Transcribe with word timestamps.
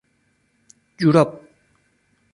جوراب 0.97 1.31